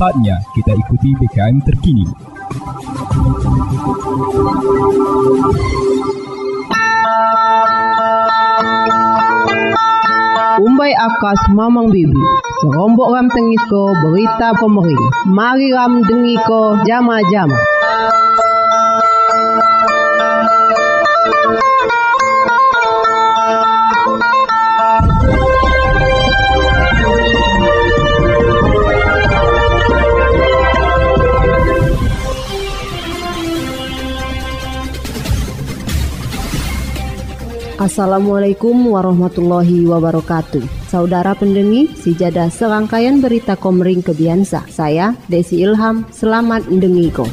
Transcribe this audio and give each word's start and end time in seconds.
Saatnya 0.00 0.36
kita 0.56 0.72
ikuti 0.74 1.08
BKM 1.20 1.56
terkini. 1.62 2.06
Umbai 10.62 10.92
akas 10.94 11.40
mamang 11.56 11.88
bibi 11.90 12.14
Serombok 12.60 13.08
ram 13.10 13.26
tengiko 13.32 13.90
berita 13.98 14.52
pemering 14.60 15.04
Mari 15.32 15.72
ram 15.72 16.04
dengiko 16.04 16.76
jama-jama 16.86 17.71
Assalamualaikum 37.82 38.94
warahmatullahi 38.94 39.82
wabarakatuh. 39.90 40.86
Saudara 40.86 41.34
pendengi, 41.34 41.90
sijadah 41.90 42.46
serangkaian 42.46 43.18
berita 43.18 43.58
komering 43.58 44.06
kebiasa. 44.06 44.70
Saya 44.70 45.18
Desi 45.26 45.58
Ilham, 45.66 46.06
selamat 46.14 46.70
mendengiko. 46.70 47.26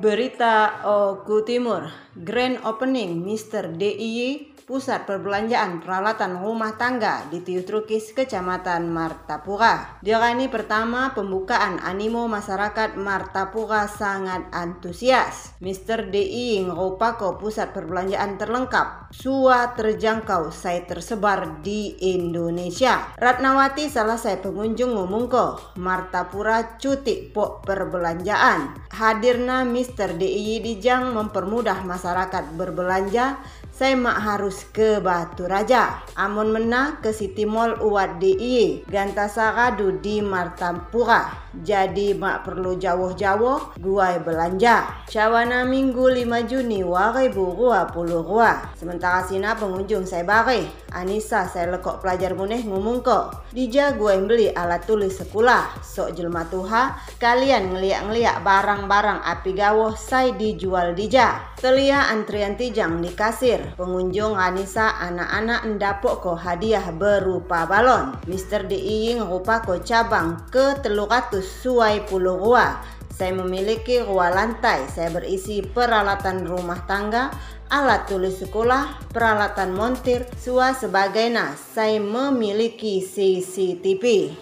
Berita 0.00 0.80
Oku 0.80 1.44
Timur, 1.44 1.92
Grand 2.16 2.64
Opening 2.64 3.20
Mr. 3.20 3.68
DIY 3.68 4.51
Pusat 4.72 5.04
Perbelanjaan 5.04 5.84
Peralatan 5.84 6.40
Rumah 6.40 6.80
Tangga 6.80 7.28
di 7.28 7.44
Tiutrukis, 7.44 8.16
Kecamatan 8.16 8.88
Martapura. 8.88 10.00
Dirani 10.00 10.48
pertama 10.48 11.12
pembukaan 11.12 11.76
animo 11.76 12.24
masyarakat 12.24 12.96
Martapura 12.96 13.84
sangat 13.84 14.48
antusias. 14.48 15.52
Mr. 15.60 16.08
DI 16.08 16.64
ngerupako 16.64 17.36
pusat 17.36 17.76
perbelanjaan 17.76 18.40
terlengkap, 18.40 19.12
sua 19.12 19.76
terjangkau 19.76 20.48
saya 20.48 20.88
tersebar 20.88 21.60
di 21.60 21.92
Indonesia. 22.16 23.12
Ratnawati 23.20 23.92
salah 23.92 24.16
saya 24.16 24.40
pengunjung 24.40 24.96
ngomongko, 24.96 25.76
Martapura 25.84 26.80
cuti 26.80 27.28
pok 27.28 27.60
perbelanjaan. 27.68 28.88
Hadirna 28.88 29.68
Mr. 29.68 30.16
DI 30.16 30.64
Dijang 30.64 31.12
mempermudah 31.12 31.84
masyarakat 31.84 32.56
berbelanja 32.56 33.36
saya 33.72 33.96
mak 33.96 34.20
harus 34.20 34.68
ke 34.68 35.00
Batu 35.00 35.48
Raja. 35.48 36.04
Amun 36.12 36.52
mena 36.52 37.00
ke 37.00 37.08
City 37.08 37.48
Mall 37.48 37.80
Uwat 37.80 38.20
DI, 38.20 38.84
Ganta 38.84 39.32
Saradu 39.32 39.96
di 39.96 40.20
Martampura. 40.20 41.42
Jadi 41.52 42.12
mak 42.12 42.44
perlu 42.44 42.76
jauh-jauh 42.76 43.76
guai 43.80 44.20
belanja. 44.20 45.04
Cawana 45.08 45.64
minggu 45.64 46.04
5 46.04 46.48
Juni 46.48 46.84
warai 46.84 47.32
burua 47.32 47.88
puluh 47.88 48.20
rua. 48.24 48.72
Sementara 48.76 49.24
sina 49.24 49.56
pengunjung 49.56 50.04
saya 50.04 50.24
bare. 50.24 50.68
Anissa 50.92 51.48
saya 51.48 51.72
lekok 51.72 52.04
pelajar 52.04 52.36
muneh 52.36 52.60
ngomong 52.64 53.00
kok. 53.00 53.48
Dija 53.52 53.96
gue 53.96 54.16
beli 54.24 54.48
alat 54.52 54.84
tulis 54.84 55.16
sekolah. 55.16 55.80
Sok 55.80 56.12
jelma 56.12 56.44
tuha, 56.48 56.96
kalian 57.16 57.72
ngeliak-ngeliak 57.72 58.44
barang-barang 58.44 59.24
api 59.24 59.52
gawoh 59.56 59.96
saya 59.96 60.36
dijual 60.36 60.92
dija. 60.92 61.56
Telia 61.56 62.12
antrian 62.12 62.56
tijang 62.56 63.00
di 63.00 63.12
kasir. 63.12 63.61
Pengunjung 63.78 64.34
Anissa 64.34 64.98
anak-anak 64.98 65.78
ndapok 65.78 66.14
ko 66.22 66.32
hadiah 66.34 66.90
berupa 66.94 67.64
balon. 67.64 68.18
Mr. 68.26 68.66
DI 68.66 69.18
ngerupa 69.18 69.62
ko 69.62 69.80
cabang 69.80 70.48
ke 70.50 70.78
telur 70.82 71.08
ratus 71.08 71.44
suai 71.44 72.04
puluh 72.04 72.38
rua. 72.38 72.82
Saya 73.12 73.36
memiliki 73.36 74.00
ruang 74.00 74.32
lantai. 74.32 74.88
Saya 74.88 75.12
berisi 75.12 75.60
peralatan 75.60 76.48
rumah 76.48 76.82
tangga, 76.88 77.28
alat 77.68 78.08
tulis 78.08 78.40
sekolah, 78.40 79.12
peralatan 79.12 79.76
montir, 79.76 80.24
sua 80.40 80.72
sebagai 80.72 81.28
nas. 81.28 81.60
Saya 81.76 82.00
memiliki 82.00 83.04
CCTV. 83.04 84.32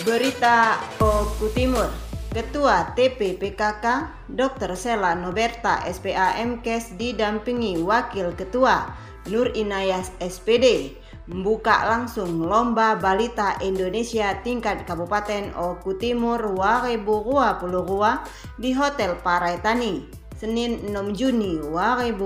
Berita 0.00 0.80
Oku 0.96 1.52
Timur 1.52 2.09
Ketua 2.30 2.94
TPPKK 2.94 4.06
Dr. 4.30 4.78
Sela 4.78 5.18
Noberta 5.18 5.82
SPA 5.90 6.38
MKes 6.38 6.94
didampingi 6.94 7.82
Wakil 7.82 8.38
Ketua 8.38 8.86
Nur 9.26 9.50
Inayas 9.58 10.14
SPD 10.22 10.94
membuka 11.26 11.90
langsung 11.90 12.46
Lomba 12.46 12.94
Balita 12.94 13.58
Indonesia 13.58 14.38
tingkat 14.46 14.86
Kabupaten 14.86 15.58
Oku 15.58 15.98
Timur 15.98 16.54
2022 16.54 18.62
di 18.62 18.78
Hotel 18.78 19.18
Paraitani. 19.18 20.19
Senin 20.40 20.88
6 20.88 21.12
Juni 21.20 21.60
2022. 21.60 22.16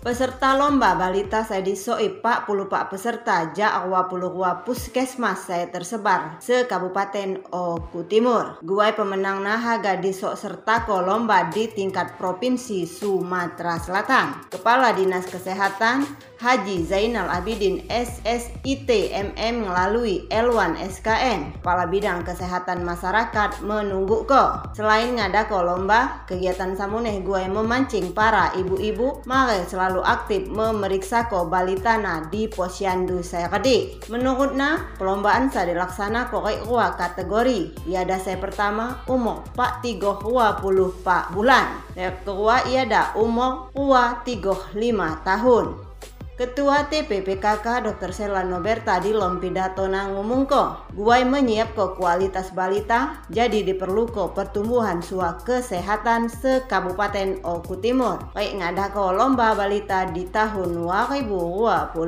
Peserta 0.00 0.56
lomba 0.56 0.96
balita 0.96 1.44
saya 1.44 1.64
disoi 1.64 2.20
40 2.20 2.68
pak 2.68 2.92
peserta 2.92 3.52
ja 3.52 3.84
20 3.84 4.64
puskesmas 4.64 5.48
saya 5.48 5.68
tersebar 5.68 6.40
se 6.40 6.64
Kabupaten 6.64 7.44
Oku 7.52 8.08
Timur. 8.08 8.60
Guai 8.64 8.96
pemenang 8.96 9.44
nahaga 9.44 10.00
disok 10.00 10.36
serta 10.36 10.88
ko 10.88 11.04
lomba 11.04 11.52
di 11.52 11.68
tingkat 11.68 12.16
Provinsi 12.16 12.88
Sumatera 12.88 13.76
Selatan. 13.80 14.48
Kepala 14.48 14.96
Dinas 14.96 15.28
Kesehatan 15.28 16.04
Haji 16.44 16.84
Zainal 16.84 17.32
Abidin 17.32 17.88
SSIT 17.88 18.88
MM 19.12 19.64
melalui 19.64 20.28
L1 20.28 20.76
SKN. 20.76 21.56
Kepala 21.56 21.88
Bidang 21.88 22.20
Kesehatan 22.20 22.84
Masyarakat 22.84 23.64
menunggu 23.64 24.28
ko. 24.28 24.60
Selain 24.76 25.16
ngadako 25.16 25.64
lomba, 25.64 26.28
kegiatan 26.28 26.53
samuneh 26.54 27.20
gue 27.26 27.50
memancing 27.50 28.14
para 28.14 28.54
ibu-ibu 28.54 29.26
mare 29.26 29.66
selalu 29.66 30.00
aktif 30.00 30.46
memeriksa 30.46 31.26
ko 31.26 31.50
balitana 31.50 32.30
di 32.30 32.46
posyandu 32.46 33.20
saya 33.20 33.50
kedi. 33.50 33.98
Menurutnya, 34.08 34.94
perlombaan 34.94 35.50
saya 35.50 35.74
dilaksana 35.74 36.30
korek 36.30 36.62
rua 36.64 36.94
kategori. 36.94 37.90
Iada 37.90 38.16
saya 38.22 38.38
pertama 38.38 39.02
umur 39.10 39.42
pak 39.58 39.82
tigo 39.82 40.16
rua 40.22 40.56
puluh 40.56 40.94
pak 41.02 41.34
bulan. 41.34 41.82
Yang 41.98 42.22
kedua 42.22 42.64
iada 42.70 43.12
umur 43.18 43.74
rua 43.74 44.22
tigo 44.22 44.54
lima 44.78 45.18
tahun. 45.26 45.93
Ketua 46.34 46.90
TPPKK 46.90 47.86
Dr. 47.86 48.10
Selano 48.10 48.58
Berta 48.58 48.98
di 48.98 49.14
Lompidato 49.14 49.86
ngomong 49.86 50.50
ko, 50.50 50.82
guai 50.90 51.22
menyiap 51.22 51.78
ko 51.78 51.94
kualitas 51.94 52.50
balita, 52.50 53.22
jadi 53.30 53.62
diperlu 53.62 54.10
ko 54.10 54.34
pertumbuhan 54.34 54.98
sua 54.98 55.38
kesehatan 55.38 56.26
se 56.26 56.66
Kabupaten 56.66 57.38
Oku 57.46 57.78
Timur. 57.78 58.34
Baik 58.34 58.58
ngada 58.58 58.90
ko 58.90 59.14
lomba 59.14 59.54
balita 59.54 60.10
di 60.10 60.26
tahun 60.26 60.74
2022. 60.82 62.02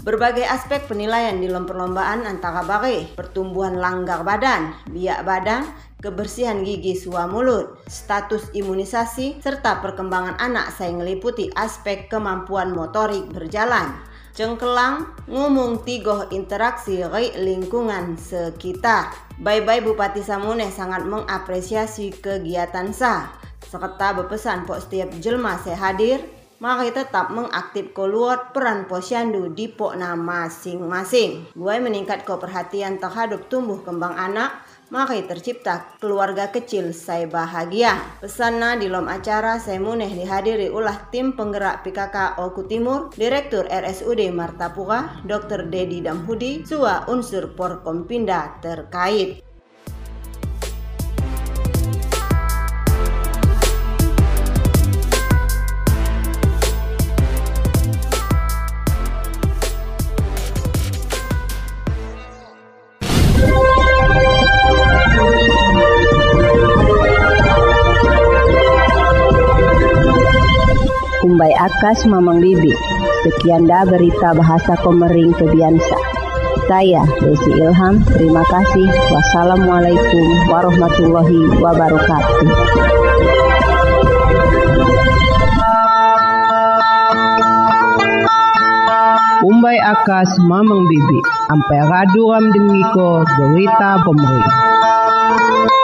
Berbagai 0.00 0.48
aspek 0.48 0.88
penilaian 0.88 1.36
di 1.36 1.44
perlombaan 1.52 2.24
antara 2.24 2.64
bare, 2.64 3.12
pertumbuhan 3.12 3.76
langgar 3.76 4.24
badan, 4.24 4.72
biak 4.88 5.20
badan, 5.20 5.68
kebersihan 6.04 6.60
gigi 6.60 6.92
sua 6.92 7.24
mulut, 7.24 7.80
status 7.88 8.52
imunisasi, 8.52 9.40
serta 9.40 9.80
perkembangan 9.80 10.36
anak 10.36 10.68
saya 10.76 10.92
meliputi 10.92 11.48
aspek 11.56 12.12
kemampuan 12.12 12.76
motorik 12.76 13.24
berjalan. 13.32 13.96
Cengkelang 14.36 15.14
ngomong 15.30 15.86
tigoh 15.86 16.28
interaksi 16.28 17.00
lingkungan 17.40 18.20
sekitar. 18.20 19.14
Bye-bye 19.40 19.80
Bupati 19.80 20.20
Samune 20.20 20.68
sangat 20.68 21.08
mengapresiasi 21.08 22.12
kegiatan 22.20 22.92
sa. 22.92 23.30
Serta 23.64 24.12
berpesan 24.12 24.66
pok 24.66 24.82
setiap 24.82 25.08
jelma 25.22 25.56
saya 25.62 25.78
hadir, 25.78 26.18
mari 26.58 26.90
tetap 26.90 27.28
mengaktif 27.28 27.92
keluar 27.92 28.50
peran 28.50 28.90
posyandu 28.90 29.52
di 29.52 29.70
pokna 29.70 30.18
masing-masing. 30.18 31.54
Gue 31.54 31.76
meningkat 31.76 32.26
ke 32.26 32.34
perhatian 32.34 32.96
terhadap 32.98 33.46
tumbuh 33.52 33.84
kembang 33.86 34.18
anak, 34.18 34.63
mari 34.92 35.24
tercipta 35.24 35.96
keluarga 36.02 36.52
kecil 36.52 36.92
saya 36.92 37.24
bahagia. 37.24 37.96
Pesana 38.20 38.76
di 38.76 38.90
lom 38.90 39.08
acara 39.08 39.56
saya 39.56 39.80
muneh 39.80 40.10
dihadiri 40.12 40.68
ulah 40.68 41.08
tim 41.08 41.32
penggerak 41.32 41.86
PKK 41.86 42.40
Oku 42.42 42.68
Timur, 42.68 43.14
Direktur 43.16 43.64
RSUD 43.70 44.28
Martapura, 44.34 45.24
Dr. 45.24 45.72
Dedi 45.72 46.04
Damhudi, 46.04 46.66
sua 46.68 47.08
unsur 47.08 47.56
Porkompinda 47.56 48.60
terkait. 48.60 49.53
Umbai 71.24 71.56
Akas 71.56 72.04
Mamang 72.04 72.36
Bibi. 72.36 72.68
Sekian 73.24 73.64
dah 73.64 73.88
berita 73.88 74.36
bahasa 74.36 74.76
Komering 74.84 75.32
Kebiansa. 75.32 75.96
Saya 76.68 77.00
Desi 77.16 77.48
Ilham, 77.48 77.96
terima 78.12 78.44
kasih. 78.44 78.84
Wassalamualaikum 79.08 80.26
warahmatullahi 80.52 81.40
wabarakatuh. 81.64 82.48
Umbai 89.48 89.80
Akas 89.80 90.28
Mamang 90.44 90.84
Bibi. 90.84 91.20
Ampai 91.48 91.80
raduram 91.88 92.44
dengiko 92.52 93.24
berita 93.24 93.96
pemerintah. 94.04 95.83